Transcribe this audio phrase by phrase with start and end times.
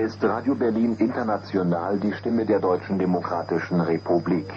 [0.00, 4.48] Ist Radio Berlin International, die Stimme der Deutschen Demokratischen Republik.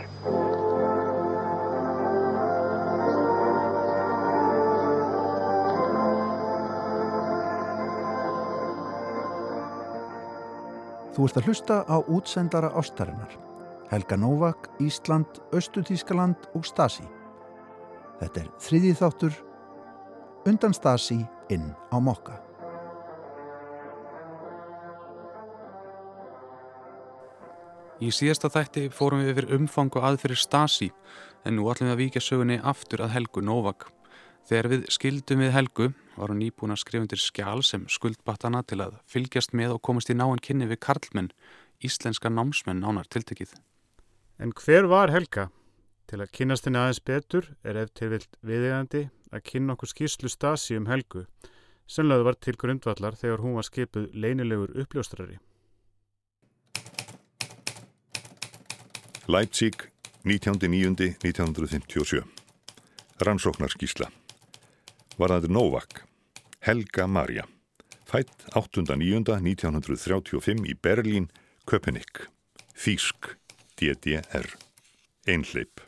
[11.12, 13.36] Þú ert að hlusta á útsendara ástarinnar.
[13.92, 17.04] Helga Novak, Ísland, Östutískaland og Stasi.
[18.24, 19.44] Þetta er þriðið þáttur
[20.48, 21.20] undan Stasi
[21.52, 22.40] inn á mokka.
[28.04, 30.90] Í síðasta þætti fórum við yfir umfang og aðferir Stasi
[31.48, 33.86] en nú ætlum við að víkja sögunni aftur að Helgu Novak.
[34.50, 38.82] Þegar við skildum við Helgu var hún nýbúin að skrifa undir skjál sem skuldbattana til
[38.84, 41.32] að fylgjast með og komast í náinn kynni við Karlmenn,
[41.80, 43.56] íslenska námsmenn nánar tiltekið.
[44.36, 45.48] En hver var Helga?
[46.12, 50.34] Til að kynast henni aðeins betur er ef til vilt viðegandi að kynna okkur skýrslu
[50.34, 51.24] Stasi um Helgu
[51.88, 55.40] sem lögðu var til grundvallar þegar hún var skipuð leinilegur uppljóstrari.
[59.26, 59.74] Leipzig,
[60.24, 62.24] 19.9.1957
[63.20, 64.12] Rannsóknarskísla
[65.16, 66.04] Varðandur Novak
[66.60, 67.48] Helga Marja
[68.04, 71.32] Fætt 8.9.1935 í Berlín,
[71.64, 72.28] Köpenick.
[72.76, 73.40] Þísk,
[73.80, 74.60] DDR
[75.24, 75.80] Einhleip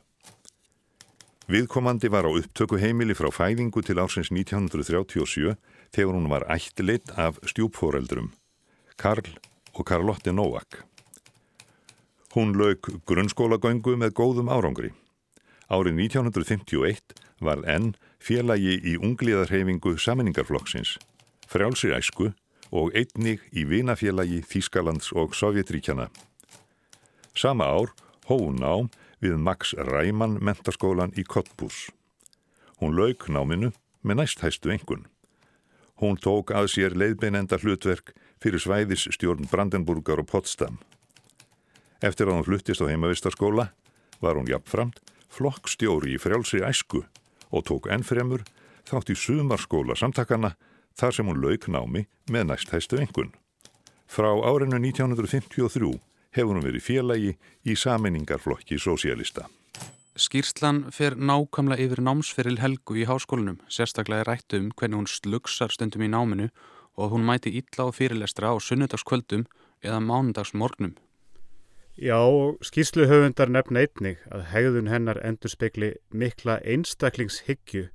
[1.52, 5.60] Viðkomandi var á upptöku heimili frá fæðingu til ársins 1937
[5.92, 8.32] þegar hún var ættileitt af stjúpforeldrum
[8.96, 9.28] Karl
[9.76, 10.88] og Karlotte Novak
[12.36, 14.90] Hún lauk grunnskólagöngu með góðum árangri.
[15.72, 20.98] Árið 1951 var enn félagi í ungliðarhefingu saminningarflokksins,
[21.48, 22.34] frjálsir æsku
[22.76, 26.10] og einnig í vinafélagi Þískalands og Sovjetríkjana.
[27.32, 27.94] Sama ár
[28.28, 28.90] hóun nám
[29.24, 31.88] við Max Ræmann mentaskólan í Kottbús.
[32.84, 33.72] Hún lauk náminu
[34.04, 35.08] með næsthæstu engun.
[36.04, 38.12] Hún tók að sér leiðbeinenda hlutverk
[38.44, 40.82] fyrir svæðis stjórn Brandenburgar og Potsdam.
[42.06, 43.70] Eftir að hún fluttist á heimavistarskóla
[44.22, 45.00] var hún jafnframt
[45.34, 47.02] flokkstjóri í frjálsri æsku
[47.50, 48.44] og tók ennfremur
[48.86, 50.54] þátt í sumarskóla samtakana
[51.00, 53.34] þar sem hún lauk námi með næsthæstu engun.
[54.06, 55.98] Frá árinu 1953
[56.38, 57.32] hefur hún verið félagi
[57.66, 59.48] í sameiningarflokki sósialista.
[60.16, 66.06] Skýrslan fer nákvæmlega yfir námsferil Helgu í háskólinum, sérstaklega rættu um hvernig hún slugsar stundum
[66.06, 66.52] í náminu
[66.96, 69.44] og hún mæti illa á fyrirlestra á sunnudagskvöldum
[69.84, 70.96] eða mánundagsmorgnum.
[71.96, 72.20] Já,
[72.60, 77.86] skýrslu höfundar nefn einnig að hegðun hennar endur spekli mikla einstaklingshyggju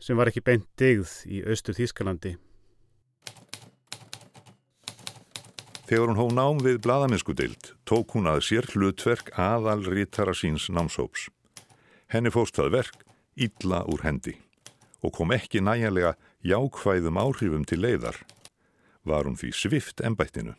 [0.00, 2.38] sem var ekki beint digð í austu Þýskalandi.
[5.84, 10.70] Þegar hún hó nám við bladamennsku deilt, tók hún að sér hlutverk aðal rítara síns
[10.72, 11.28] námshóps.
[12.08, 13.04] Henni fóst það verk
[13.36, 14.38] illa úr hendi
[15.04, 18.16] og kom ekki næjanlega jákvæðum áhrifum til leiðar.
[19.04, 20.56] Var hún því svift ennbættinu.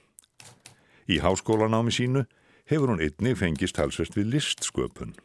[1.09, 2.27] Í háskólanámi sínu
[2.67, 5.15] hefur hún einnig fengist halsvert við listsköpun.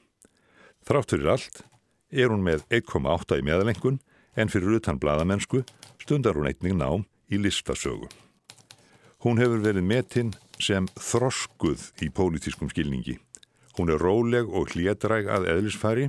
[0.86, 1.62] Þrátt fyrir allt
[2.10, 4.00] er hún með 1,8 í meðalengun
[4.36, 5.62] en fyrir utan bladamennsku
[6.02, 8.08] stundar hún einnig nám í listasögu.
[9.22, 10.32] Hún hefur verið metinn
[10.62, 13.18] sem þroskuð í pólitískum skilningi.
[13.78, 16.08] Hún er róleg og hlétræg að eðlisfari,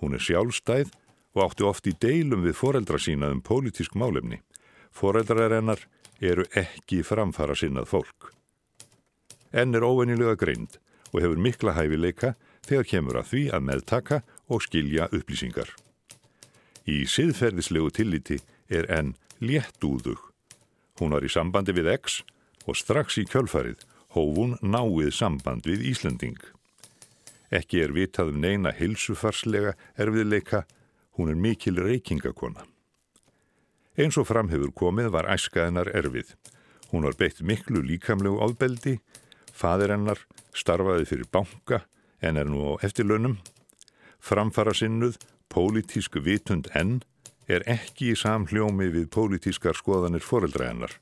[0.00, 0.90] hún er sjálfstæð
[1.34, 4.40] og átti oft í deilum við foreldra sína um pólitísk málefni.
[4.94, 5.82] Foreldrar hennar
[6.20, 8.32] eru ekki framfara sinnað fólk.
[9.54, 10.80] Enn er óvenilega greind
[11.12, 12.34] og hefur mikla hæfileika
[12.66, 14.20] þegar kemur að því að meðtaka
[14.50, 15.70] og skilja upplýsingar.
[16.90, 20.20] Í siðferðislegu tilliti er enn léttúðug.
[20.98, 22.22] Hún var í sambandi við X
[22.66, 26.38] og strax í kjölfarið hóf hún náið samband við Íslanding.
[27.54, 30.64] Ekki er vitað um neina hilsufarslega erfiðleika,
[31.14, 32.64] hún er mikil reykingakona.
[33.94, 36.32] Eins og fram hefur komið var æskaðinar erfið.
[36.90, 38.98] Hún var beitt miklu líkamlegu ábeldi,
[39.54, 40.20] fadir hennar
[40.54, 41.84] starfaði fyrir banka
[42.24, 43.38] en er nú á eftirlönum.
[44.20, 45.18] Framfara sinnuð,
[45.52, 47.02] pólitísku vitund enn,
[47.46, 50.94] er ekki í samhljómi við pólitískar skoðanir foreldra hennar.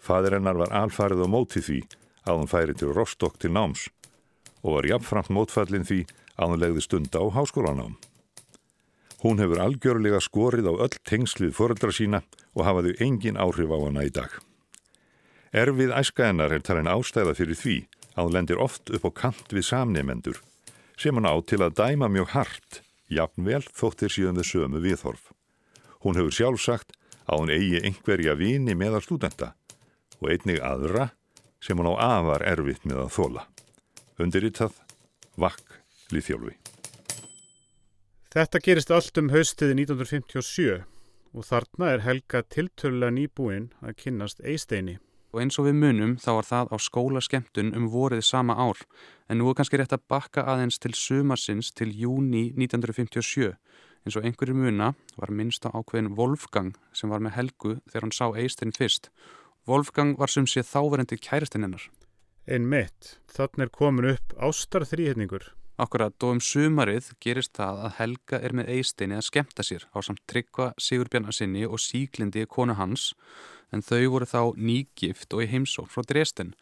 [0.00, 1.80] Fadir hennar var alfarið á móti því
[2.26, 3.88] að hún færi til Rostokk til náms
[4.62, 6.02] og var jafnframt mótfallin því
[6.36, 7.96] að hún legði stund á háskólanám.
[9.22, 12.20] Hún hefur algjörlega skorið á öll tengslið foreldra sína
[12.54, 14.30] og hafaðu engin áhrif á hana í dag.
[15.56, 17.76] Erfið æskaðinar er talin ástæða fyrir því
[18.12, 20.42] að hún lendir oft upp á kant við samnefendur
[21.00, 25.30] sem hann á til að dæma mjög hart, jafnvel þóttir síðan þau sömu viðhorf.
[26.04, 26.92] Hún hefur sjálf sagt
[27.24, 29.54] að hún eigi einhverja vini meðal stúdenta
[30.20, 31.08] og einnig aðra
[31.64, 33.46] sem hún á afar erfitt með að þóla.
[34.20, 34.76] Undirritað,
[35.40, 35.80] vakk,
[36.12, 36.52] liðþjálfi.
[38.36, 40.84] Þetta gerist allt um haustiði 1957
[41.32, 44.98] og þarna er Helga tiltölulega nýbúinn að kynnast Eisteini.
[45.34, 48.78] Og eins og við munum þá var það á skólaskemtun um vorið sama ár
[49.28, 53.54] en nú er kannski rétt að bakka aðeins til sumarsins til júni 1957
[54.06, 58.14] eins og einhverju muna var minnst á ákveðin Wolfgang sem var með Helgu þegar hann
[58.14, 59.10] sá Eistinn fyrst.
[59.66, 61.88] Wolfgang var sem sé þáverendi kæristinn hennar.
[62.46, 65.50] Einn mitt, þannig er komin upp ástar þrýhetningur.
[65.76, 69.98] Akkurat og um sumarið gerist það að Helga er með Eisteini að skemta sér á
[70.00, 73.10] samt tryggva Sigurbjarnasinni og síklindi konu hans
[73.72, 76.54] en þau voru þá nýgift og í heimsók frá Dresden.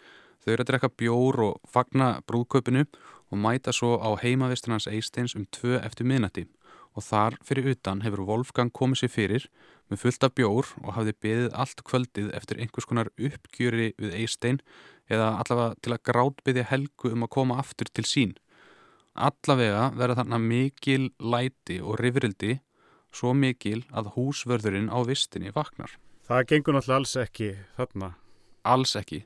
[0.44, 2.84] Þau eru að drekka bjór og fagna brúðkaupinu
[3.32, 6.46] og mæta svo á heimavistunans Eisteins um tvö eftir miðnætti
[6.94, 9.46] og þar fyrir utan hefur Wolfgang komið sér fyrir
[9.90, 14.60] með fullt af bjór og hafði beðið allt kvöldið eftir einhvers konar uppgjöri við Eistein
[15.10, 18.36] eða allavega til að grátbyðja Helgu um að koma aftur til sín.
[19.14, 22.58] Allavega verða þarna mikil læti og rifrildi
[23.14, 25.92] svo mikil að húsvörðurinn á vistinni vaknar.
[26.24, 28.06] Það gengur náttúrulega alls ekki þarna.
[28.64, 29.18] Alls ekki.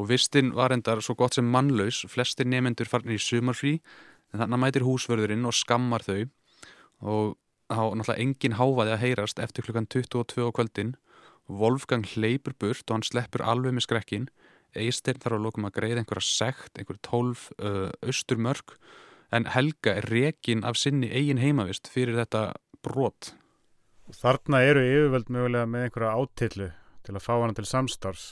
[0.00, 3.74] Og vistin var endar svo gott sem mannlaus, flestir nefendur farnir í sumarfrí,
[4.32, 6.22] en þannig mætir húsverðurinn og skammar þau
[7.00, 7.34] og
[7.68, 10.94] þá náttúrulega engin háfaði að heyrast eftir klukkan 22 á kvöldin.
[11.50, 14.30] Wolfgang hleypur burt og hann sleppur alveg með skrekkin.
[14.72, 18.78] Eistirn þarf að lókum að greiða einhverja sekt, einhverja tólf uh, austurmörk,
[19.34, 22.54] en Helga er rekin af sinni eigin heimavist fyrir þetta
[22.86, 23.34] brot
[24.16, 26.68] Þarna eru yfirvöld mögulega með einhverja átillu
[27.06, 28.28] til að fá hana til samstarfs.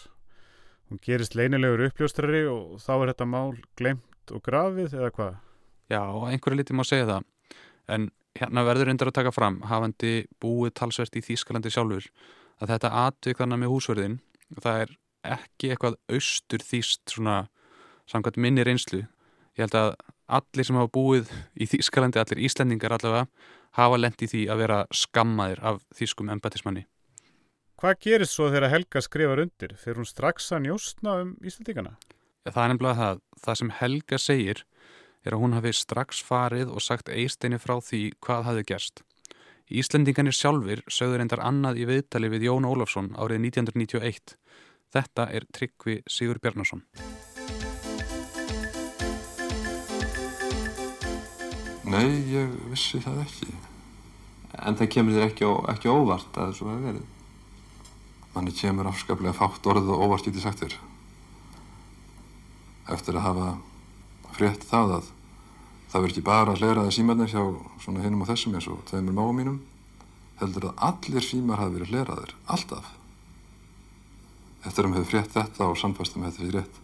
[0.89, 5.35] Hún gerist leinilegur uppljóstrari og þá er þetta mál glemt og grafið eða hvað?
[5.89, 7.29] Já, einhverju liti má segja það.
[7.89, 8.09] En
[8.39, 12.09] hérna verður undir að taka fram, hafandi búið talsvert í Þýskalandi sjálfur,
[12.59, 14.19] að þetta atvik þannig með húsverðin,
[14.59, 14.95] það er
[15.39, 17.39] ekki eitthvað austur þýst svona
[18.09, 19.05] samkvæmt minni reynslu.
[19.59, 19.91] Ég held að
[20.39, 23.29] allir sem hafa búið í Þýskalandi, allir Íslendingar allavega,
[23.79, 26.85] hafa lendið því að vera skammaðir af þýskum embatismanni.
[27.79, 29.75] Hvað gerist svo þegar Helga skrifar undir?
[29.79, 31.93] Fyrir hún strax að njóstna um Íslandingana?
[32.43, 33.21] Ja, það er nefnilega það.
[33.45, 34.65] Það sem Helga segir
[35.23, 39.05] er að hún hafi strax farið og sagt eisteini frá því hvað hafi gerst.
[39.69, 44.35] Íslandinganir sjálfur sögður endar annað í viðtali við Jón Ólafsson árið 1991.
[44.89, 46.83] Þetta er Tryggvi Sigur Bjarnason.
[51.89, 53.68] Nei, ég vissi það ekki.
[54.67, 57.07] En það kemur þér ekki, ekki óvart að þessu hefur verið?
[58.35, 60.77] Manni kemur afskaplega fátt orð og óvart í því sagt þér.
[62.95, 63.49] Eftir að hafa
[64.35, 65.09] frétt það að
[65.89, 67.43] það verður ekki bara að hleraði símarnir hjá
[67.83, 69.59] svona hinnum og þessum eins og þeim er máum mínum,
[70.41, 72.91] heldur að allir símar hafi verið hleraðir, alltaf.
[74.67, 75.79] Eftir að maður hefur frétt þetta og
[76.19, 76.81] með þetta fyrir rétt,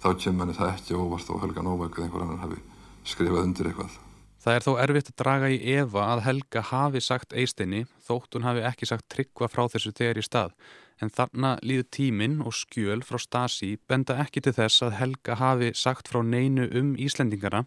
[0.00, 2.62] þá kemur manni það ekki óvart og Helga Nóvæk eða einhver annar hafi
[3.04, 3.98] skrifað undir eitthvað.
[4.40, 8.46] Það er þó erfitt að draga í Eva að Helga hafi sagt eistinni þótt hún
[8.48, 10.54] hafi ekki sagt tryggva frá þessu þegar í stað.
[11.00, 15.70] En þarna líður tíminn og skjöl frá Stasi benda ekki til þess að Helga hafi
[15.76, 17.66] sagt frá neinu um Íslendingana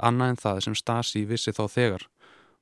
[0.00, 2.08] annað en það sem Stasi vissi þá þegar.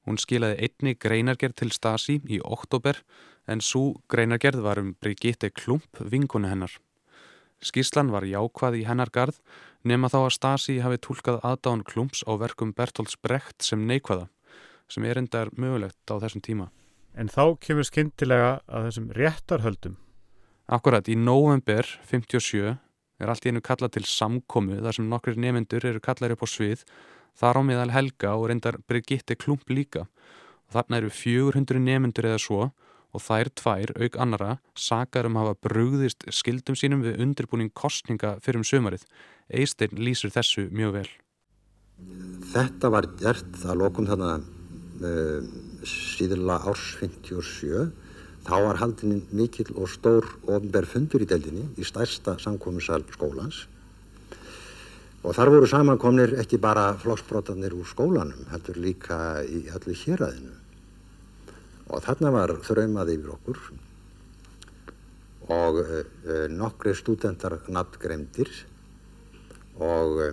[0.03, 2.99] Hún skilaði einni greinargerð til Stasi í oktober
[3.47, 6.75] en svo greinargerð var um Brigitte Klump vinkonu hennar.
[7.63, 9.39] Skíslan var jákvað í hennar garð
[9.87, 14.27] nema þá að Stasi hafi tólkað aðdáðan klumps á verkum Bertolds Brecht sem neikvæða,
[14.91, 16.69] sem er endar mögulegt á þessum tíma.
[17.15, 19.97] En þá kemur skindilega að þessum réttarhöldum.
[20.73, 22.77] Akkurat, í november 57
[23.23, 26.49] er allt í einu kallað til samkomu þar sem nokkrir nefendur eru kallað upp á
[26.51, 26.87] svið,
[27.39, 30.09] þar á miðal Helga og reyndar Brigitte Klump líka.
[30.73, 32.73] Þarna eru 400 nefendur eða svo og
[33.21, 38.63] þær tvær, auk annara, sakar um að hafa brugðist skildum sínum við undirbúning kostninga fyrir
[38.63, 39.05] um sömarið.
[39.53, 41.11] Eistein lýsur þessu mjög vel.
[42.53, 45.51] Þetta var gert að lokum þarna uh,
[45.85, 47.91] síðurla árs 57.
[48.43, 53.67] Þá var haldin mikil og stór ofnberð fundur í deldinni í stærsta samkominnssal skólans
[55.23, 60.62] og þar voru samankomnir ekki bara flokksbrotarnir úr skólanum, heldur líka í allir héræðinu
[61.89, 63.63] og þarna var þraumað yfir okkur.
[65.53, 66.03] Og uh,
[66.53, 68.51] nokkri stúdendar nattgremdir
[69.83, 70.31] og uh,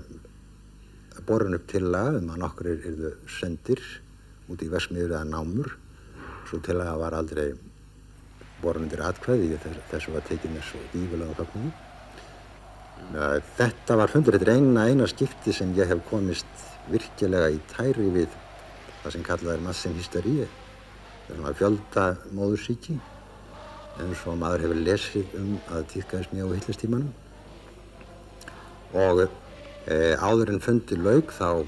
[1.25, 3.81] borun upp til að um að nokkri erðu sendir
[4.49, 5.73] út í vesmiður eða námur.
[6.49, 7.49] Svo til að var aldrei
[8.63, 11.45] borun undir atkvæði þess, þessu var tekið með svo dífilega
[13.15, 17.59] uh, þetta var fundur þetta er eina eina skipti sem ég hef komist virkilega í
[17.71, 18.33] tæri við
[19.03, 20.47] það sem kallað er massin hysteríi
[21.59, 22.05] fjölda
[22.35, 22.95] móðursíki
[23.99, 27.11] eins og maður hefur lesið um að týrkaðist mjög á hillistímanum
[28.99, 31.65] og e, áður en fundi laug þá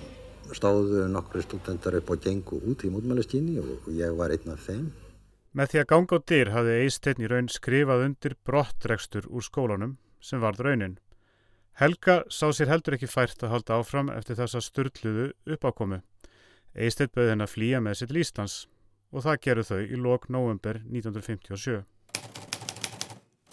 [0.56, 4.90] stóðu nokkru stúdendar upp og gengu út í mútmælistíni og ég var einn af þeim.
[5.56, 9.98] Með því að ganga á dyr hafði Eisteinn í raun skrifað undir brottrekstur úr skólanum
[10.24, 10.98] sem varð raunin.
[11.80, 16.02] Helga sá sér heldur ekki fært að halda áfram eftir þessa störtluðu uppákomu.
[16.76, 18.62] Eistedd bauð henn að flýja með sitt lístans
[19.12, 21.82] og það gerðu þau í lok november 1957.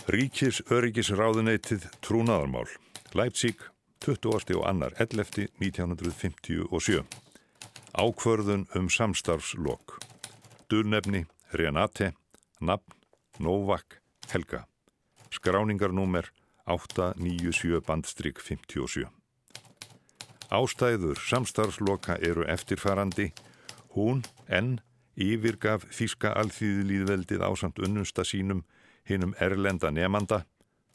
[0.08, 2.68] Ríkis öryggis ráðuneytið trúnaðarmál.
[3.12, 3.60] Leipzig,
[4.00, 4.56] 20.
[4.56, 5.50] og annar 11.
[5.60, 7.02] 1957.
[7.98, 9.98] Ákvörðun um samstarfslokk.
[10.70, 12.14] Durnefni, Renate,
[12.60, 12.96] nafn,
[13.38, 14.00] Novak,
[14.32, 14.64] Helga.
[15.30, 16.30] Skráningarnúmer
[16.64, 19.08] 897 bandstrykk 57.
[20.48, 23.32] Ástæður samstarfsloka eru eftirfarandi.
[23.92, 24.78] Hún, enn,
[25.18, 28.62] yfirgaf Þíska alþýðilíðveldið ásamt unnusta sínum
[29.08, 30.44] hinnum erlenda nefanda,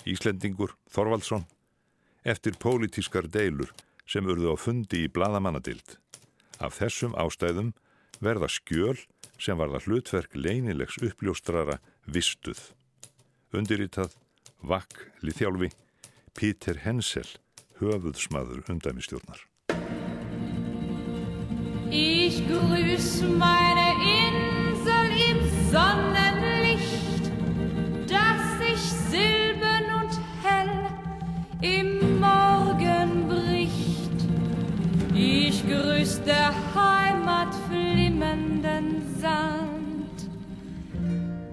[0.07, 1.45] Íslendingur Þorvaldsson,
[2.23, 3.71] eftir pólitískar deilur
[4.07, 5.97] sem urðu á fundi í bladamannadild.
[6.59, 7.73] Af þessum ástæðum
[8.23, 8.99] verða skjöl
[9.39, 12.59] sem var það hlutverk leynilegs uppljóstrara vistuð.
[13.53, 14.15] Undirítað
[14.63, 15.71] Vakk Líþjálfi
[16.33, 17.27] Pítur Hensel
[17.81, 19.47] höfuðsmaður undæmistjórnar.
[21.93, 23.82] Ich grüß meine
[25.73, 27.25] Sonnenlicht,
[28.07, 30.13] das sich silbern und
[30.43, 30.75] hell
[31.61, 34.19] im Morgen bricht.
[35.15, 40.29] Ich grüß der Heimat flimmernden Sand,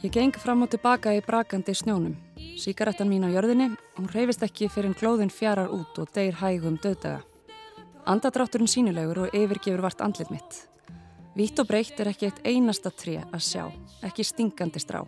[0.00, 2.16] Ég geng fram og tilbaka í brakandi snjónum.
[2.56, 6.80] Síkarettan mín á jörðinni, hún reyfist ekki fyrir en glóðin fjarar út og deyr hægum
[6.80, 7.20] döðdaga.
[8.08, 10.64] Andadrátturinn sínilegur og yfirgefur vart andlit mitt.
[11.36, 13.68] Vítt og breytt er ekki eitt einasta tré að sjá,
[14.00, 15.02] ekki stingandi strá.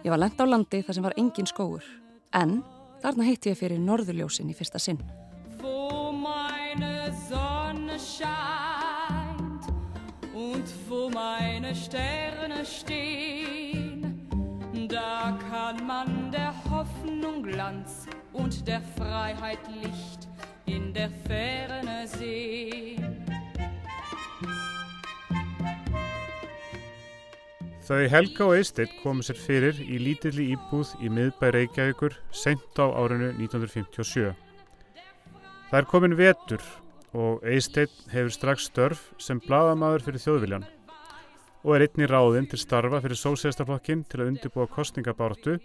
[0.00, 1.84] Ég var lent á landi þar sem var engin skóur,
[2.32, 2.62] en
[3.04, 5.19] þarna heitti ég fyrir norðurljósin í fyrsta sinn.
[8.20, 9.64] Scheint
[10.34, 14.28] und wo meine Sterne stehen,
[14.88, 20.28] da kann man der Hoffnung Glanz und der Freiheit Licht
[20.66, 23.16] in der Ferne sehen.
[27.90, 32.86] Þau Helga og Eistedd komu sér fyrir í lítilli íbúð í miðbæ Reykjavíkur sent á
[32.86, 34.30] árinu 1957.
[35.72, 36.62] Það er komin vetur
[37.16, 40.66] og Eistedd hefur strax störf sem bladamadur fyrir þjóðviljan
[41.60, 45.58] og er einni ráðinn til starfa fyrir sósélstaflokkin til að undirbúa kostningabáratu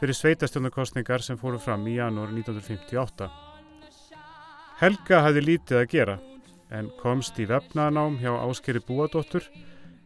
[0.00, 3.30] fyrir sveitastjónarkostningar sem fóru fram í janúar 1958.
[4.82, 6.18] Helga hafði lítið að gera
[6.74, 9.46] en komst í vefnaðanám hjá Áskeri Búadóttur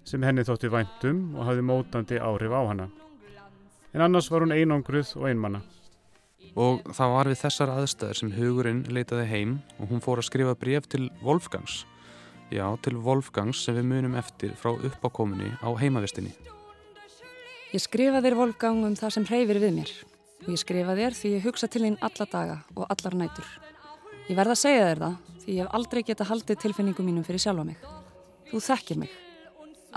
[0.06, 2.90] sem henni þótti væntum og hafði mótandi áhrif á hana.
[3.94, 5.62] En annars var hún einangruð og einmanna.
[6.54, 10.54] Og það var við þessar aðstæður sem hugurinn leitaði heim og hún fór að skrifa
[10.58, 11.84] bref til Wolfgangs.
[12.54, 16.30] Já, til Wolfgangs sem við munum eftir frá uppákominni á heimavistinni.
[17.74, 19.90] Ég skrifa þér Wolfgang um það sem hreyfir við mér
[20.44, 23.48] og ég skrifa þér því ég hugsa til þín alla daga og allar nætur.
[24.28, 27.42] Ég verða að segja þér það því ég hef aldrei geta haldið tilfinningum mínum fyrir
[27.42, 27.82] sjálfa mig.
[28.50, 29.12] Þú þekkir mig.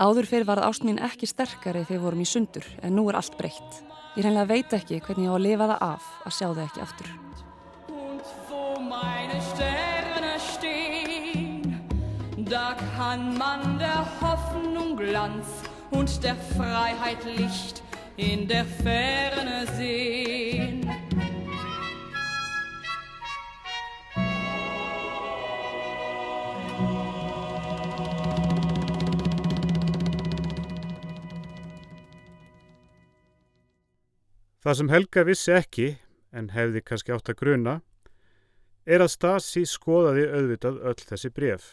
[0.00, 3.20] Áður fyrir varð ást mín ekki sterkari þegar við vorum í sundur en nú er
[3.20, 3.80] allt breytt.
[4.16, 6.80] Ég reynilega veit ekki hvernig ég á að lifa það af að sjá það ekki
[6.86, 7.08] aftur.
[15.90, 17.82] Und der Freiheit Licht
[18.16, 21.09] in der Ferne sehen.
[34.60, 35.86] Það sem Helga vissi ekki,
[36.36, 37.78] en hefði kannski átt að gruna,
[38.84, 41.68] er að Stasi skoðaði auðvitað öll þessi bref.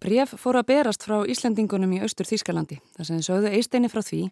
[0.00, 4.22] Bref fór að berast frá Íslandingunum í Austur Þýskalandi þar sem sögðu eisteini frá því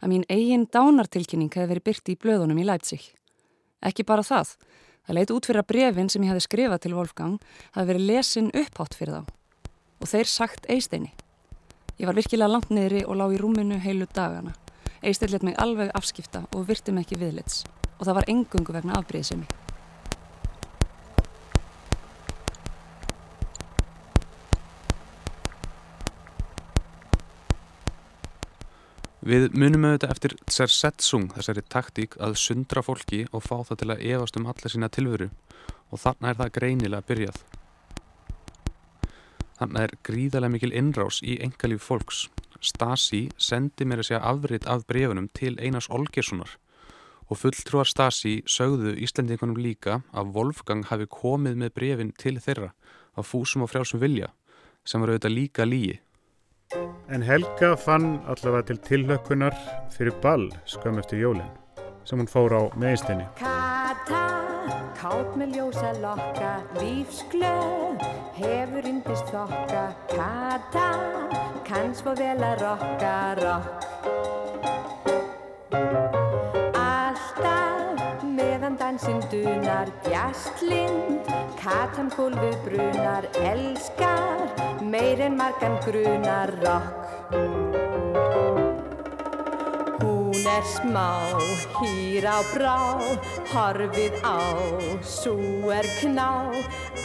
[0.00, 3.04] að mín eigin dánartilkynning hefði verið byrti í blöðunum í Leipzig.
[3.84, 4.56] Ekki bara það,
[5.04, 7.36] það leit út fyrir að brefin sem ég hefði skrifað til Wolfgang
[7.76, 9.22] hafi verið lesin upphátt fyrir þá.
[10.00, 11.12] Og þeir sagt eisteini.
[12.00, 14.56] Ég var virkilega langt niðri og lág í rúminu heilu dagana.
[15.02, 17.64] Eistein let mig alveg afskipta og virti mig ekki viðlits
[17.98, 19.48] og það var engungu vegna afbreyðsemi.
[29.22, 34.04] Við munum auðvitað eftir Tsersetsung, þessari taktík að sundra fólki og fá það til að
[34.10, 35.28] efast um alla sína tilveru
[35.90, 37.42] og þannig er það greinilega byrjað.
[39.58, 42.24] Þannig er gríðarlega mikil innrás í engalíf fólks.
[42.62, 46.56] Stasi sendi mér að segja afrið af brefunum til Einars Olgerssonar
[47.32, 52.70] og fulltrúar Stasi sögðu Íslandingunum líka að Wolfgang hafi komið með brefin til þeirra
[53.16, 54.30] af fúsum og frjásum vilja
[54.84, 55.98] sem var auðvitað líka líi.
[57.12, 59.56] En Helga fann allavega til tilhökkunar
[59.92, 61.50] fyrir ball skam eftir jólinn
[62.08, 63.51] sem hún fór á meðistinni.
[65.02, 68.02] Kátt með ljósa lokka, lífsglöð,
[68.36, 69.80] hefur yndist þokka.
[70.12, 70.84] Kata,
[71.66, 73.88] kann svo vel að rokka, rokk.
[76.78, 84.54] Alltaf meðan dansinn dunar, djastlind, katan hólfu brunar, elskar,
[84.86, 88.11] meir en margan grunar, rokk.
[90.42, 91.38] Er smá,
[91.78, 92.98] hýr á brá,
[93.52, 94.42] horfið á,
[95.06, 95.36] sú
[95.70, 96.50] er kná,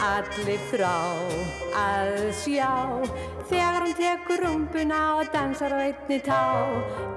[0.02, 0.96] allir frá
[1.78, 2.72] að sjá.
[3.46, 6.42] Þegar hún tekur rumpuna og dansar á einni tá.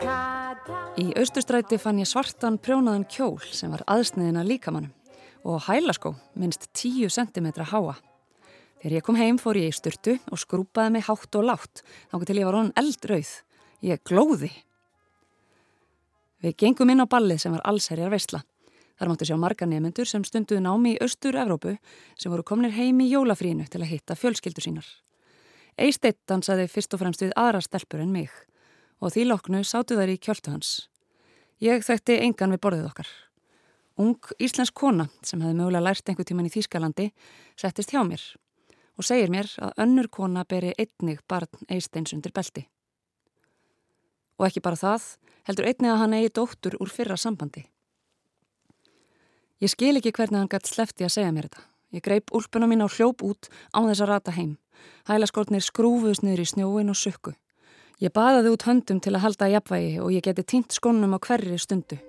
[0.03, 0.79] Kata...
[1.01, 4.93] Í austustræti fann ég svartan prjónaðan kjól sem var aðsniðina líkamannum
[5.41, 7.97] og hælaskó minnst 10 cm háa.
[8.81, 11.81] Þegar ég kom heim fór ég í styrtu og skrúpaði mig hátt og látt,
[12.13, 13.39] þá til ég var honn eldrauð.
[13.81, 14.53] Ég glóði.
[16.41, 18.41] Við gengum inn á ballið sem var allserjar veistla.
[18.97, 21.75] Þar máttu sjá marga nefnendur sem stunduði námi í Östur-Evrópu
[22.17, 24.87] sem voru komnir heim í jólafrínu til að hitta fjölskyldur sínar.
[25.77, 28.33] Eisteitt dansaði fyrst og fremst við aðra stelpur en mig
[29.01, 30.71] og því loknu sátu þær í kjöltu hans.
[31.61, 33.09] Ég þekkti engan við borðið okkar.
[34.01, 37.09] Ung íslensk kona sem hefði mögulega lært einhver tíman í Þýskalandi
[37.59, 38.23] settist hjá mér
[38.97, 42.67] og segir mér að önnur kona beri einnig barn Eisteins undir belti.
[44.41, 45.03] Og ekki bara það,
[45.45, 47.67] heldur einnig að hann eigi dóttur úr fyrra sambandi.
[49.61, 51.67] Ég skil ekki hvernig hann gætt slefti að segja mér þetta.
[51.93, 54.55] Ég greip úlpuna mín á hljóp út á þess að rata heim.
[55.05, 57.35] Hælaskórnir skrúfuðs niður í snjóin og sukku.
[58.01, 61.21] Ég baðaði út höndum til að halda að jafnvægi og ég geti týnt skónum á
[61.21, 61.99] hverri stundu.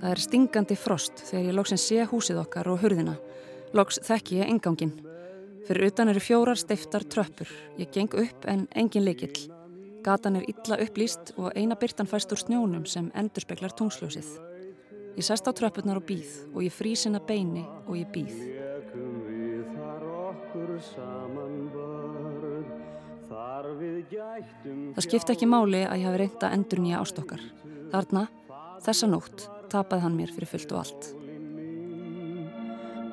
[0.00, 3.18] Það er stingandi frost þegar ég loksinn sé húsið okkar og hurðina.
[3.76, 4.96] Loks þekki ég engangin.
[5.68, 7.48] Fyrir utan eru fjórar steiftar tröppur.
[7.78, 9.50] Ég geng upp en engin leikill.
[10.04, 14.30] Gatan er illa upplýst og eina byrtan fæst úr snjónum sem endurspeglar tungsljósið.
[15.18, 18.38] Ég sest á tröppurnar og býð og ég frísina beini og ég býð.
[24.96, 27.42] Það skipta ekki máli að ég hafi reynda endur nýja ástokkar.
[27.92, 28.26] Þarna,
[28.86, 31.10] þessa nótt, tapaði hann mér fyrir fullt og allt.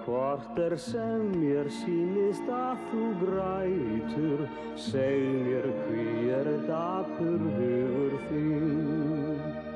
[0.07, 4.45] Hvort er sem mér sínist að þú grætur,
[4.79, 9.66] seg mér hví er dapur hugur þín.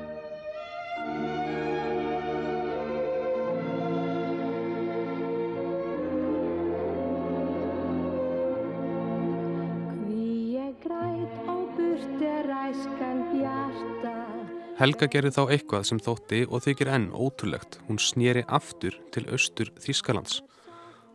[14.82, 17.76] Helga gerði þá eitthvað sem þótti og þykir enn ótrúlegt.
[17.86, 20.40] Hún snýri aftur til austur Þískalands.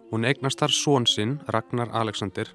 [0.08, 2.48] Hún eignast þar són sinn, Ragnar Alexander,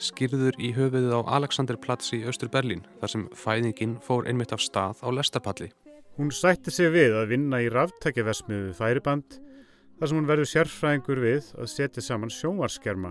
[0.00, 5.02] skýrður í höfuðið á Alexanderplatz í austur Berlín, þar sem fæðingin fór einmitt af stað
[5.04, 5.68] á lestapalli.
[6.16, 9.36] Hún sætti sig við að vinna í ráftækjaversmiðu færiband
[9.98, 13.10] þar sem hún verður sérfræðingur við að setja saman sjónvarskerma.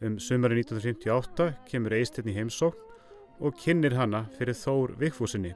[0.00, 5.52] Um sumari 1958 kemur Eistirn í heimsókn og kynir hana fyrir Þór Vikfúsinni.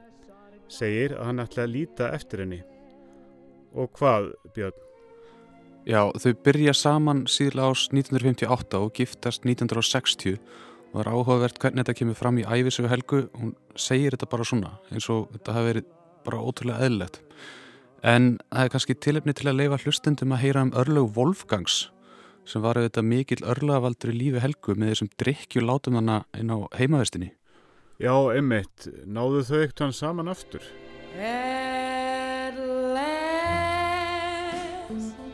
[0.71, 2.59] Segir að hann ætla að líta eftir henni.
[3.77, 4.83] Og hvað, Björn?
[5.87, 10.35] Já, þau byrja saman síðlega ás 1958 og giftast 1960
[10.91, 13.21] og það er áhugavert hvernig þetta kemur fram í æfisögu Helgu.
[13.39, 15.87] Hún segir þetta bara svona eins og þetta hafi verið
[16.27, 17.21] bara ótrúlega eðlilegt.
[18.03, 21.85] En það er kannski tilefni til að leifa hlustendum að heyra um örlög Wolfgangs
[22.47, 26.67] sem var auðvitað mikill örlagavaldur í lífi Helgu með þessum drikkju látum hana inn á
[26.77, 27.33] heimaverstinni.
[27.97, 28.83] Já, einmitt.
[29.09, 30.61] Náðu þau eitt hann saman aftur?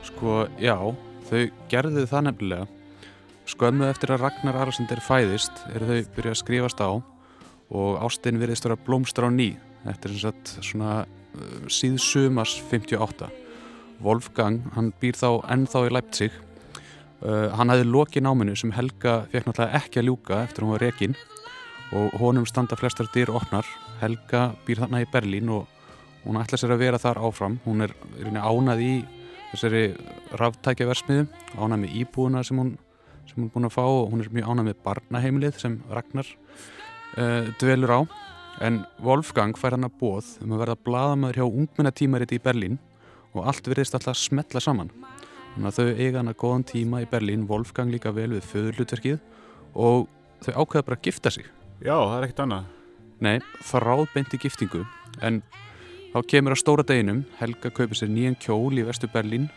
[0.07, 0.77] Sko, já,
[1.27, 1.41] þau
[1.73, 2.67] gerðu það nefnilega.
[3.51, 8.39] Skömmu eftir að Ragnar Aralsson er fæðist eru þau byrjað að skrifast á og ástinn
[8.39, 9.49] virðist vera blómstra á ný.
[9.83, 13.27] Þetta er sagt, svona uh, síðsumars 58.
[14.07, 16.39] Wolfgang, hann býr þá ennþá í Leipzig.
[17.19, 20.87] Uh, hann hefði lokið náminu sem Helga fekk náttúrulega ekki að ljúka eftir hún var
[20.87, 21.19] rekinn
[21.93, 23.67] og honum standa flestar dyr opnar.
[24.01, 25.67] Helga býr þarna í Berlín og
[26.23, 27.59] hún ætla sér að vera þar áfram.
[27.65, 27.93] Hún er
[28.33, 28.93] ánað í
[29.51, 29.83] þessari
[30.39, 31.27] ráftækjaversmiðu,
[31.59, 32.73] ánað með íbúuna sem hún
[33.27, 36.29] sem hún er búin að fá og hún er mjög ánað með barnaheimilið sem Ragnar
[37.17, 37.99] uh, dvelur á
[38.63, 42.77] en Wolfgang fær hann að bóð um að verða bladamöður hjá ungmennatímarit í Berlín
[43.33, 44.91] og allt verðist alltaf smetla saman
[45.55, 49.19] þannig að þau eiga hann að góðan tíma í Berlín Wolfgang líka vel við föðurlutverkið
[49.73, 50.07] og
[50.43, 51.49] þau ákveða bara að gifta sig
[51.81, 52.71] Já, það er ekkert annað.
[53.23, 54.83] Nei, það ráðbeinti giftingu
[55.23, 55.41] en
[56.13, 57.23] þá kemur á stóra deginum.
[57.39, 59.49] Helga kaupir sér nýjan kjól í vestu Berlín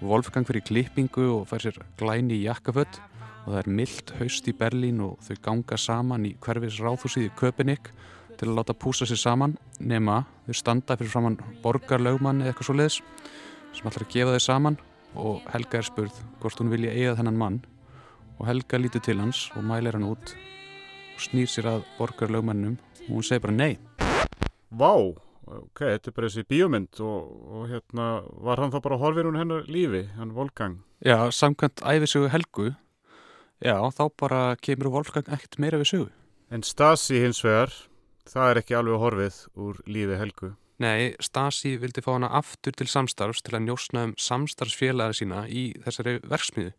[0.00, 3.00] Wolfgang fyrir klippingu og fær sér glæni í jakkafött
[3.44, 7.32] og það er mildt haust í Berlín og þau ganga saman í hverfis ráðhúsið í
[7.36, 7.90] Köpenick
[8.40, 12.78] til að láta púsa sér saman nema þau standa fyrir framann borgarlaugmann eða eitthvað svo
[12.78, 13.00] leiðis
[13.76, 14.80] sem ætlar að gefa þau saman.
[15.20, 17.56] Og Helga er spurð hvort hún vilja eiga þennan mann.
[18.38, 20.32] Og Helga lítur til hans og mælir hann út
[21.20, 23.78] snýr sér að borgarlaugmannum og hún segir bara nei.
[24.70, 24.92] Vá,
[25.50, 28.06] ok, þetta er bara þessi bíómynd og, og hérna
[28.46, 32.70] var hann þá bara horfirun hennar lífi, hann Volgang Já, samkvæmt æfisögu Helgu
[33.60, 36.08] já, þá bara kemur Volgang ekkert meira við sögu.
[36.50, 37.74] En Stasi hins vegar
[38.30, 40.54] það er ekki alveg horfið úr lífi Helgu.
[40.80, 45.70] Nei, Stasi vildi fá hana aftur til samstarfs til að njósna um samstarfsfélagari sína í
[45.84, 46.72] þessari verksmiðu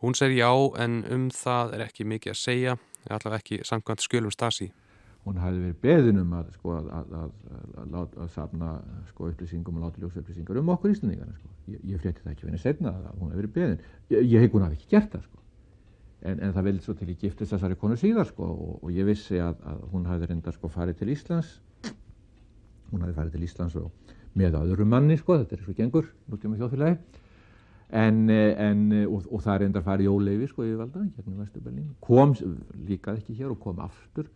[0.00, 2.76] Hún segir já en um það er ekki mikið að segja
[3.08, 4.70] allavega ekki samkvæmt skjölum Stasi
[5.26, 7.32] hún hafði verið beðin um að, sko, að, að,
[7.82, 8.70] að, að safna
[9.10, 11.36] sko, upplýsingum og láta ljósa upplýsingar um okkur íslendingarna.
[11.36, 11.50] Sko.
[11.74, 13.84] Ég, ég frétti það ekki verið setna að hún hafði verið beðin.
[14.14, 15.26] Ég, ég hef hún hafi ekki gert það.
[15.26, 15.42] Sko.
[16.20, 19.08] En, en það vildi svo til ég giftist þessari konu síðar sko, og, og ég
[19.08, 21.52] vissi að hún hafði reynda sko, farið til Íslands.
[22.90, 27.00] Hún hafði farið til Íslands og með öðru manni, þetta er svo gengur, núttíma þjóðfélagi.
[27.90, 31.88] En, en, og, og það reyndar farið í óleifi sko yfirvalda, hérna í Vesturberlín.
[32.04, 32.36] Kom
[32.86, 34.28] líka ekki hér og kom aftur.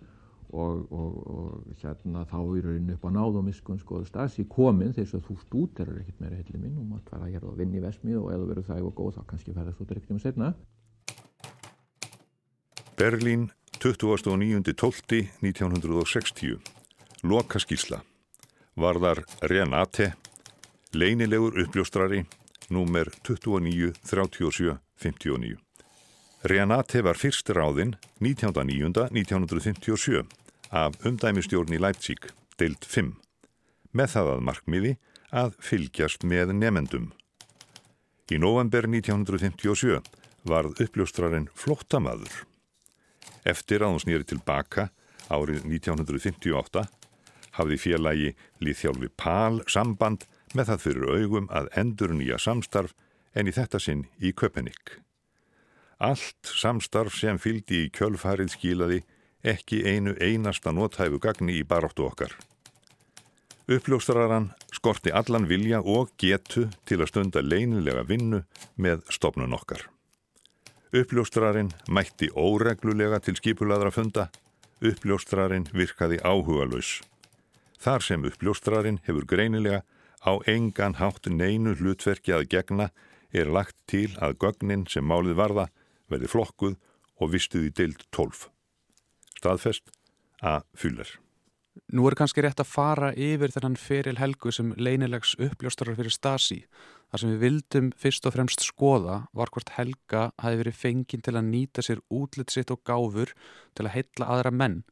[0.54, 5.24] Og, og, og hérna þá í rauninu upp á náðumiskun skoðu stasi komin þess að
[5.26, 8.14] þú stútir er ekkert meira heilin minn og maður fara hér og vinni í vesmi
[8.14, 10.54] og eða verður það og góð þá kannski ferðast út ekkert um setna
[12.94, 13.50] Berlín
[13.82, 16.54] 29.12.1960
[17.26, 17.98] Loka skísla
[18.78, 20.14] Varðar Renate
[20.94, 22.22] Leinilegur uppljóstrari
[22.68, 25.56] Númer 29.37.59
[26.44, 30.24] Renate var fyrst ráðinn 19.9.1957
[30.72, 32.18] af umdæmistjórn í Leipzig,
[32.60, 33.14] deilt 5,
[33.92, 34.92] með það að markmiði
[35.32, 37.12] að fylgjast með nefendum.
[38.32, 40.00] Í november 1957
[40.48, 42.34] varð uppljóstrarinn flóttamaður.
[43.44, 44.88] Eftir að hún snýri tilbaka
[45.32, 46.84] árið 1958
[47.58, 48.30] hafði félagi
[48.64, 50.20] Líðþjálfi Pál samband
[50.54, 52.94] með það fyrir augum að endur nýja samstarf
[53.34, 54.98] en í þetta sinn í Köpenick.
[55.98, 59.02] Allt samstarf sem fyldi í kjölfarið skilaði
[59.44, 62.32] ekki einu einasta nóthæfu gagni í baróttu okkar.
[63.64, 68.42] Uppljóstraran skorti allan vilja og getu til að stunda leinilega vinnu
[68.76, 69.86] með stopnun okkar.
[70.94, 74.28] Uppljóstrarinn mætti óreglulega til skipulaðra funda,
[74.84, 77.00] uppljóstrarinn virkaði áhugalus.
[77.80, 79.80] Þar sem uppljóstrarinn hefur greinilega
[80.24, 82.88] á engan hátt neinu hlutverki að gegna
[83.34, 85.68] er lagt til að gögnin sem málið varða
[86.10, 86.78] verði flokkuð
[87.20, 88.48] og vistuð í deild 12.
[89.38, 89.92] Staðfest
[90.44, 91.10] að fyllir.
[91.90, 96.60] Nú er kannski rétt að fara yfir þennan feril helgu sem leinilegs uppljóstarar fyrir Stasi.
[97.10, 101.34] Það sem við vildum fyrst og fremst skoða var hvort helga hafi verið fenginn til
[101.34, 103.34] að nýta sér útlitt sitt og gáfur
[103.74, 104.84] til að heitla aðra menn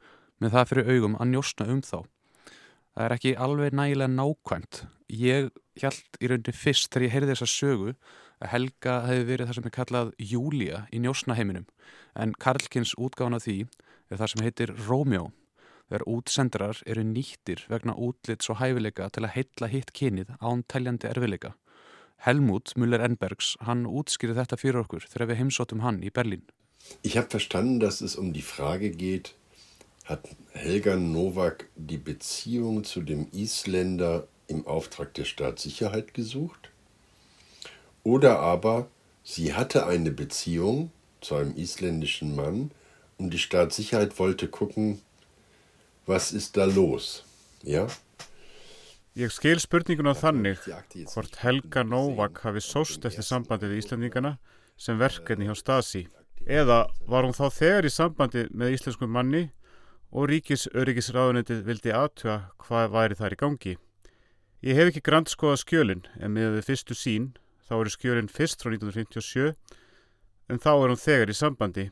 [0.42, 2.02] með það fyrir augum að njósna um þá.
[2.92, 4.82] Það er ekki alveg nægilega nákvæmt.
[5.12, 7.94] Ég held í rauninni fyrst þegar ég heyrði þessa sögu
[8.42, 11.68] að Helga hefði verið það sem er kallað Júlia í njósnaheiminum
[12.18, 13.56] en Karlkins útgáðan af því
[14.12, 15.24] er það sem heitir Rómjó
[15.88, 21.08] þegar útsendrar eru nýttir vegna útlits og hæfileika til að heitla hitt kynið án tæljandi
[21.08, 21.54] erfileika.
[22.22, 26.44] Helmut Müller-Enbergs, hann útskýrið þetta fyrir okkur þegar við heimsóttum hann í Berlin.
[27.02, 29.34] Ich habe verstanden, dass es um die Frage geht,
[30.04, 36.70] hat Helga Nowak die Beziehung zu dem Isländer im Auftrag der Staatssicherheit gesucht?
[38.02, 38.88] Oder aber
[39.22, 42.72] sie hatte eine Beziehung zu einem isländischen Mann
[43.18, 45.00] und die Staatssicherheit wollte gucken,
[46.06, 47.24] was ist da los?
[47.62, 47.86] Ja?
[49.12, 50.62] Ég skil spurninguna þannig
[51.12, 54.38] hvort Helga Novak hafi sóst eftir sambandi við Íslandingana
[54.80, 56.06] sem verkefni hjá Stasi
[56.48, 59.42] eða var hún þá þegar í sambandi með íslenskum manni
[60.12, 63.72] og ríkis öryggisráðunetið vildi aðtjóa hvað væri þar í gangi.
[64.62, 67.30] Ég hef ekki grann skoða skjölinn en með við fyrstu sín
[67.68, 69.56] þá eru skjölinn fyrst frá 1957
[70.52, 71.86] en þá er hún þegar í sambandi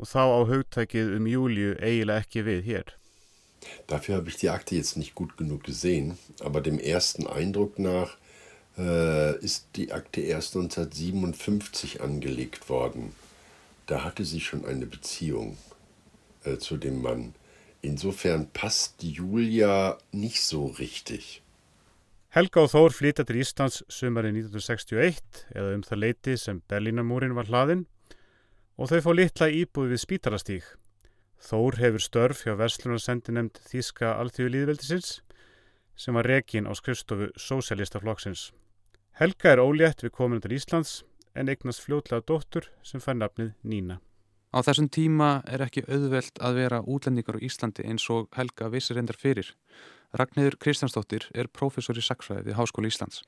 [0.00, 2.94] og þá á haugtækið um Júliu eiginlega ekki við hér.
[3.86, 8.16] Dafür habe ich die Akte jetzt nicht gut genug gesehen, aber dem ersten Eindruck nach
[8.76, 13.12] äh, ist die Akte erst 1957 angelegt worden.
[13.86, 15.58] da hatte sie schon eine Beziehung
[16.44, 17.34] äh, zu dem Mann.
[17.82, 21.42] Insofern passt Julia nicht so richtig.
[22.32, 27.50] Helga og Þór flytja til Íslands sumari 1961 eða um það leiti sem Berlínamúrin var
[27.50, 27.82] hlaðinn
[28.78, 30.70] og þau fá litla íbúð við spítalastík.
[31.42, 35.18] Þór hefur störf hjá Verslunarsendin nefnd Þíska Alþjóðlíðveldisins
[35.98, 38.52] sem var rekin á skrifstofu Sósialistaflokksins.
[39.18, 41.02] Helga er ólétt við kominu til Íslands
[41.34, 43.98] en eignast fljótlega dóttur sem fær nafnið Nína.
[44.52, 49.00] Á þessum tíma er ekki auðvelt að vera útlendingar á Íslandi eins og Helga vissir
[49.00, 49.48] endar fyrir.
[50.12, 53.22] Ragnhildur Kristjánsdóttir er professor í sakfræði við Háskóli Íslands.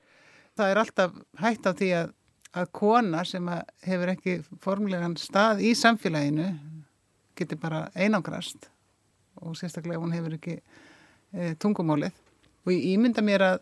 [0.55, 2.13] Það er alltaf hægt á því að,
[2.61, 6.51] að kona sem að hefur ekki formlegan stað í samfélaginu
[7.35, 8.69] getur bara einangrast
[9.41, 12.13] og sérstaklega hún hefur ekki e, tungumálið.
[12.65, 13.57] Og ég ímynda mér að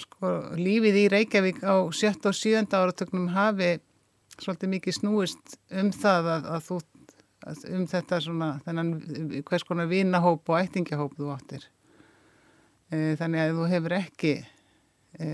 [0.00, 2.30] sko, lífið í Reykjavík á 7.
[2.30, 2.62] og 7.
[2.70, 3.74] áratöknum hafi
[4.40, 6.78] svolítið mikið snúist um það að, að þú,
[7.50, 8.94] að um þetta svona, þennan
[9.48, 11.66] hvers konar vinahóp og ættingahóp þú áttir.
[12.90, 14.34] E, þannig að þú hefur ekki
[15.20, 15.28] e,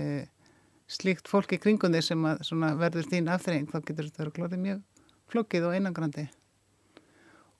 [0.87, 4.83] slíkt fólki kringum þig sem að verður þín afþreying þá getur þetta glóðið mjög
[5.31, 6.27] flokkið og einangrandi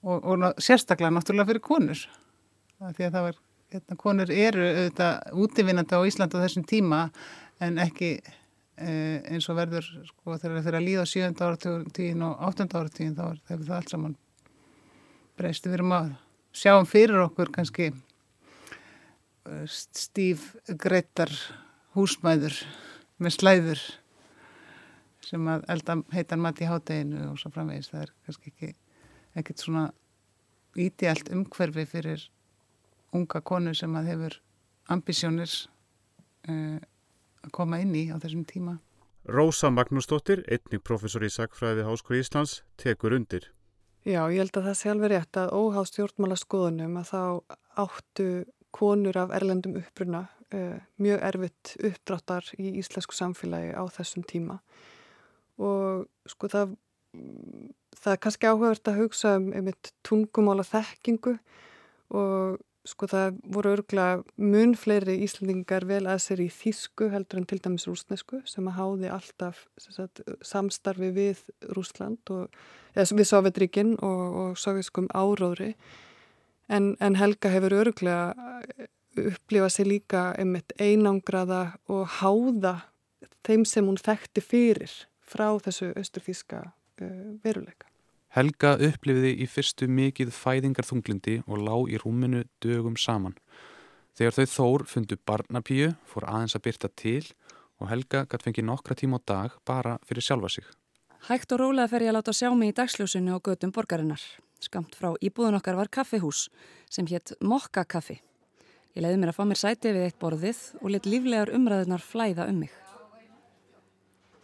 [0.02, 2.04] og, og sérstaklega náttúrulega fyrir konur
[2.78, 3.38] því að það var
[3.74, 7.00] hérna, konur eru auðvitað útivinnandi á Ísland á þessum tíma
[7.64, 8.14] en ekki
[8.78, 11.30] eins og verður sko þegar að líða 7.
[11.34, 12.68] áratíðin og 8.
[12.78, 14.16] áratíðin þá hefur það allt saman
[15.38, 16.12] breyst við erum að
[16.56, 17.92] sjáum fyrir okkur kannski
[19.70, 21.32] stíf greittar
[21.96, 22.56] húsmæður
[23.18, 23.84] með slæður
[25.28, 28.74] sem að elda heitar mat í hátteginu og svo framvegis það er kannski ekki
[29.38, 29.86] ekkert svona
[30.78, 32.28] ídjælt umhverfi fyrir
[33.16, 34.38] unga konu sem að hefur
[34.92, 35.50] ambisjónir
[36.48, 36.78] uh,
[37.48, 38.78] að koma inn í á þessum tíma.
[39.28, 43.50] Rósa Magnúsdóttir, einnig professor í Sakfræði Háskóri Íslands, tekur undir.
[44.06, 47.22] Já, ég held að það sé alveg rétt að óháð stjórnmála skoðunum að þá
[47.82, 48.28] áttu
[48.72, 54.60] konur af erlendum uppruna uh, mjög erfitt uppdráttar í íslensku samfélagi á þessum tíma.
[55.58, 56.76] Og sko það
[57.98, 61.36] það er kannski áhugavert að hugsa um einmitt tungumála þekkingu
[62.16, 62.58] og
[62.88, 64.06] sko það voru örgla
[64.40, 68.78] mun fleiri íslendingar vel að sér í þýsku heldur en til dæmis rúsnesku sem að
[68.78, 71.42] háði alltaf sagt, samstarfi við
[71.76, 72.48] Rúsland og
[72.94, 75.74] eða við Sovjetríkin og, og sovjetskum áróðri
[76.68, 78.88] en, en Helga hefur öruglega eh,
[79.32, 82.78] upplifað sér líka einmitt einangraða og háða
[83.46, 84.94] þeim sem hún þekkti fyrir
[85.28, 87.08] frá þessu austurfíska uh,
[87.44, 87.87] veruleika.
[88.36, 93.38] Helga upplifiði í fyrstu mikið fæðingarþunglindi og lág í rúminu dögum saman.
[94.18, 97.22] Þegar þau þór fundu barnapíu, fór aðeins að byrta til
[97.80, 100.66] og Helga gætt fengið nokkra tíma á dag bara fyrir sjálfa sig.
[101.30, 104.20] Hægt og rólega fer ég að láta sjá mig í dagsljósinu og gödum borgarinnar.
[104.60, 106.48] Skamt frá íbúðun okkar var kaffihús
[106.90, 108.20] sem hétt Mokka kaffi.
[108.92, 112.48] Ég leiði mér að fá mér sæti við eitt borðið og lit líflegar umræðunar flæða
[112.50, 112.72] um mig.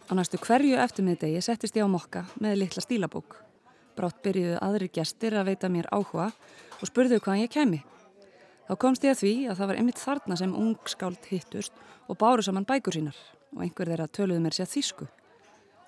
[0.09, 3.45] Á næstu hverju eftirmiðdegi settist ég á Mokka með litla stílabók.
[3.95, 6.31] Brátt byrjuðu aðri gestir að veita mér áhuga
[6.79, 7.81] og spurðu hvaðan ég kemi.
[8.65, 11.75] Þá komst ég að því að það var einmitt þarna sem ung skáld hittust
[12.09, 13.17] og báru saman bækur sínar
[13.55, 15.07] og einhver þeirra töluðu mér sér þýsku.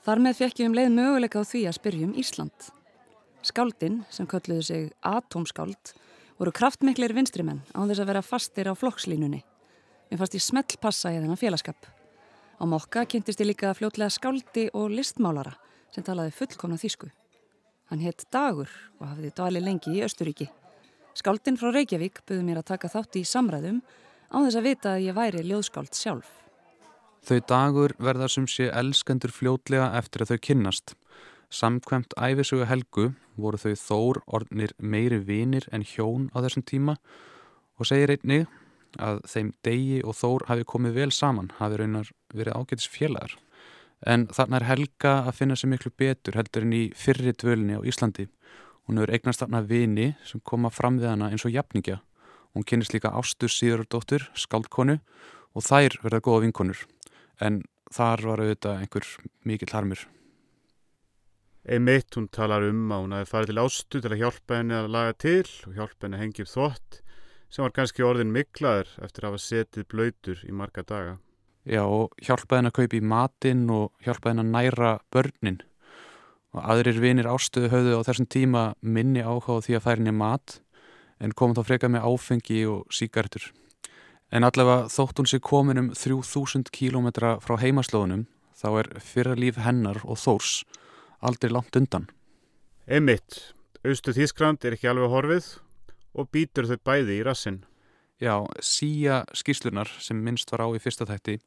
[0.06, 2.70] Þar með fekk ég um leið möguleika á því að spyrjum Ísland.
[3.44, 5.94] Skáldin, sem kölluðu sig atomskáld,
[6.38, 9.42] voru kraftmiklir vinstrimenn á þess að vera fastir á flokkslínunni.
[10.08, 11.90] Mér fannst ég smelt passa í þennan félagskap.
[12.58, 15.58] Á mokka kynntist ég líka fljótlega skáldi og listmálara
[15.92, 17.10] sem talaði fullkomna þýsku.
[17.88, 20.50] Hann hétt Dagur og hafði dvali lengi í Östuríki.
[21.18, 23.80] Skáldin frá Reykjavík buði mér að taka þátt í samræðum
[24.28, 26.28] á þess að vita að ég væri ljóðskáld sjálf.
[27.28, 30.94] Þau dagur verða sem sé elskendur fljótlega eftir að þau kynnast.
[31.48, 33.08] Samkvæmt æfisugu helgu
[33.40, 36.98] voru þau þór orðnir meiri vinir en hjón á þessum tíma
[37.80, 38.48] og segir einnig
[39.00, 43.38] að þeim degi og þór hafi komið vel saman, hafi raunar verið ágætis félagar.
[44.06, 47.82] En þarna er Helga að finna sér miklu betur heldur en í fyrri dvölni á
[47.82, 48.28] Íslandi.
[48.86, 52.02] Hún hefur eignast þarna vini sem koma fram við hana eins og jafningja.
[52.54, 55.00] Hún kynist líka Ástur síðurdóttur, skaldkonu
[55.54, 56.86] og þær verða góða vinkonur.
[57.42, 59.10] En þar var auðvitað einhver
[59.46, 60.06] mikil harmur.
[61.68, 64.94] Einmitt hún talar um að hún hafi farið til ástu til að hjálpa henni að
[64.94, 67.00] laga til og hjálpa henni að hengja upp þvott
[67.52, 71.18] sem var kannski orðin miklaður eftir að hafa setið blöytur í marga daga.
[71.68, 75.60] Já og hjálpa henni að kaupa í matinn og hjálpa henni að næra börnin
[76.56, 80.60] og aðrir vinir ástuðu höfðu á þessum tíma minni áhuga því að færa henni mat
[81.20, 83.50] en komum þá freka með áfengi og síkartur.
[84.32, 88.26] En allavega þótt hún sér komin um 3000 kílómetra frá heimaslóðunum
[88.58, 90.62] þá er fyrra líf hennar og þórs
[91.20, 92.08] aldrei langt undan.
[92.88, 93.54] Einmitt,
[93.84, 95.50] austu Þískland er ekki alveg horfið
[96.18, 97.62] og býtur þau bæði í rassin.
[98.18, 101.38] Já, síja skýslunar sem minnst var á í fyrsta þætti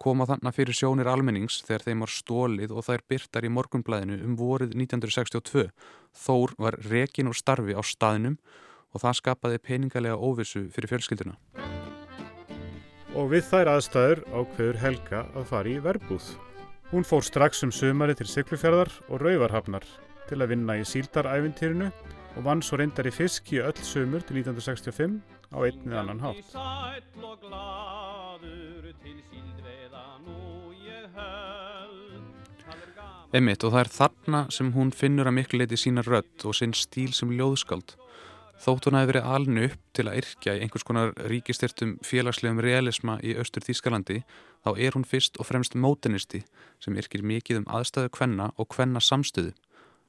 [0.00, 4.36] koma þannig fyrir sjónir almennings þegar þeim var stólið og þær byrtar í morgunblæðinu um
[4.38, 5.68] vorið 1962.
[6.24, 8.38] Þór var rekin og starfi á staðinum
[8.94, 11.36] og það skapaði peningalega óvissu fyrir fjölskylduna.
[13.14, 16.32] Og við þær aðstæður ákveður Helga að fara í verbúð.
[16.90, 19.86] Hún fór strax um sömari til Siglufjörðar og Rauvarhafnar
[20.28, 21.90] til að vinna í síldarævintýrinu
[22.34, 25.20] og vann svo reyndar í fisk í öll sömur til 1965
[25.54, 26.54] á einnið annan hátt.
[33.34, 36.74] Einmitt og það er þarna sem hún finnur að miklu leiti sína rödd og sinn
[36.74, 37.96] stíl sem ljóðskald.
[38.62, 43.18] Þótt hún hafi verið alnu upp til að yrkja í einhvers konar ríkistyrtum félagslegum realisma
[43.26, 44.20] í austur Þýskalandi
[44.62, 46.44] þá er hún fyrst og fremst mótenisti
[46.80, 49.52] sem yrkir mikið um aðstæðu kvenna og kvenna samstöðu.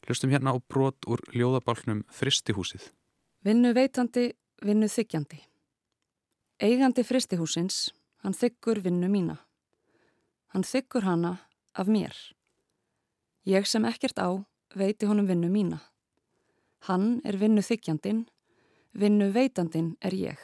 [0.05, 2.91] Hlustum hérna á brot úr ljóðabálnum Fristihúsið.
[3.45, 4.29] Vinnu veitandi,
[4.65, 5.37] vinnu þykjandi.
[6.65, 7.91] Eigandi fristihúsins,
[8.23, 9.35] hann þykkur vinnu mína.
[10.53, 11.33] Hann þykkur hana
[11.77, 12.15] af mér.
[13.45, 14.41] Ég sem ekkert á
[14.73, 15.81] veiti honum vinnu mína.
[16.89, 18.25] Hann er vinnu þykjandin,
[18.97, 20.41] vinnu veitandin er ég.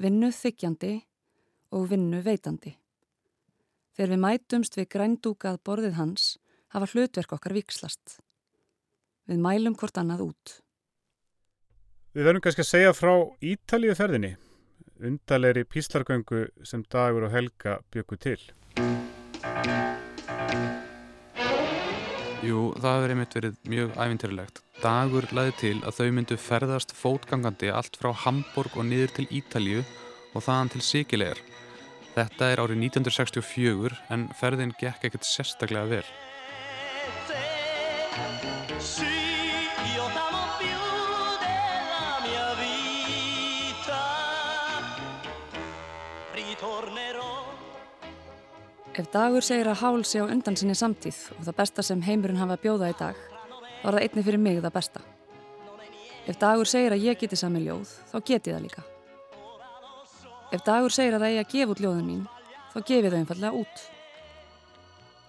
[0.00, 0.94] Vinnu þykjandi
[1.76, 2.76] og vinnu veitandi.
[3.94, 6.34] Þegar við mætumst við grændúkað borðið hans
[6.72, 8.18] hafa hlutverk okkar vikslast.
[9.28, 10.60] Við mælum hvort annað út.
[12.14, 13.10] Við verðum kannski að segja frá
[13.42, 14.36] Ítalíu ferðinni,
[15.02, 18.36] undalegri píslargöngu sem Dagur og Helga byggu til.
[22.44, 24.62] Jú, það hefur einmitt verið mjög æfintirilegt.
[24.78, 29.82] Dagur laði til að þau myndu ferðast fótgangandi allt frá Hamburg og niður til Ítalju
[29.82, 31.42] og þaðan til Sigilegar.
[32.14, 36.06] Þetta er árið 1964 en ferðin gekk ekkert sérstaklega vel.
[48.94, 52.38] Ef dagur segir að hál sé á undan sinni samtíð og það besta sem heimurinn
[52.38, 53.16] hafa bjóða í dag,
[53.82, 55.02] þá er það einni fyrir mig það besta.
[56.30, 58.84] Ef dagur segir að ég geti sami ljóð, þá geti það líka.
[60.54, 62.22] Ef dagur segir að það eigi að gefa út ljóðun mín,
[62.70, 63.84] þá gefi það einfallega út.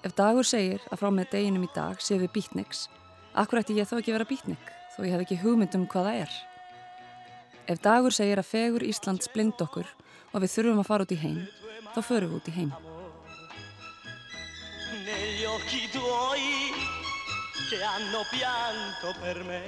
[0.06, 2.88] Ef dagur segir að frá með deginum í dag séu við býtniks,
[3.34, 6.26] akkur ætti ég þá ekki vera býtnik, þó ég hef ekki hugmynd um hvað það
[6.28, 6.42] er.
[7.66, 9.90] Ef dagur segir að fegur Íslands blind okkur
[10.36, 11.48] og við þurfum að fara út í heim,
[11.96, 12.95] þá förum við út í heim.
[15.56, 16.74] Occhi tuoi
[17.70, 19.64] che hanno pianto per me.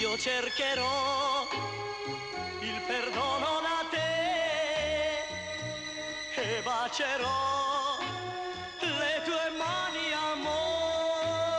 [0.00, 1.46] Io cercherò
[2.60, 4.12] il perdono da te
[6.40, 7.98] e bacerò
[8.80, 11.52] le tue mani amor.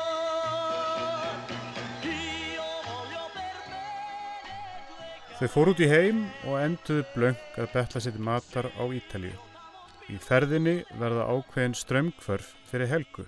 [2.01, 3.79] Io voglio per me.
[5.37, 6.17] Þau fór út í heim
[6.49, 9.52] og enduðu blöng að betla sér matar á Ítalíu.
[10.13, 13.23] Í ferðinni verða ákveðin strömmkvörf fyrir helgu.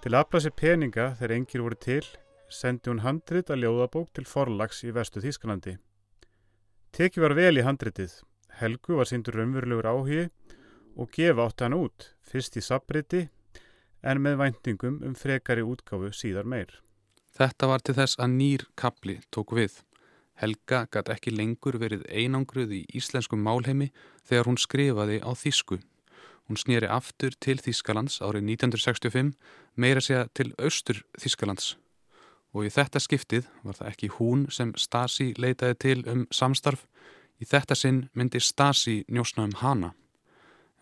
[0.00, 2.04] Til að afla sér peninga þegar engir voru til,
[2.46, 5.74] sendi hún handrit að ljóðabók til forlags í vestu Þísklandi.
[6.94, 8.14] Teki var vel í handritið.
[8.60, 10.22] Helgu var síndur raunverulegur áhugi
[10.94, 13.26] og gefa átti hann út, fyrst í sabriti
[14.06, 16.78] en með væntingum um frekari útgáfu síðar meir.
[17.34, 19.80] Þetta var til þess að nýr kapli tók við.
[20.40, 23.90] Helga gæti ekki lengur verið einangruð í íslenskum málheimi
[24.24, 25.80] þegar hún skrifaði á Þísku.
[26.48, 29.34] Hún snýri aftur til Þískalands árið 1965,
[29.76, 31.76] meira segja til austur Þískalands.
[32.50, 36.86] Og í þetta skiptið var það ekki hún sem Stasi leitaði til um samstarf.
[37.38, 39.92] Í þetta sinn myndi Stasi njósna um hana.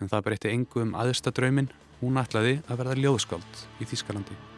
[0.00, 4.57] En það breytti engu um aðstadraumin, hún ætlaði að verða ljóðskáld í Þískalandi.